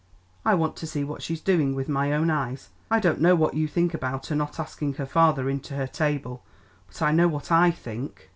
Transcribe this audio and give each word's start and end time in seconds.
"I 0.43 0.55
want 0.55 0.75
to 0.77 0.87
see 0.87 1.03
what 1.03 1.21
she's 1.21 1.41
doing 1.41 1.75
with 1.75 1.87
my 1.87 2.11
own 2.11 2.31
eyes. 2.31 2.69
I 2.89 2.99
don't 2.99 3.21
know 3.21 3.35
what 3.35 3.53
you 3.53 3.67
think 3.67 3.93
about 3.93 4.25
her 4.25 4.35
not 4.35 4.59
asking 4.59 4.95
her 4.95 5.05
father 5.05 5.47
in 5.47 5.59
to 5.59 5.75
her 5.75 5.85
table, 5.85 6.43
but 6.87 7.03
I 7.03 7.11
know 7.11 7.27
what 7.27 7.51
I 7.51 7.69
think." 7.69 8.29